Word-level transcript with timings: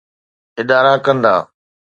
ادارا 0.59 0.93
ڪندا؟ 1.05 1.35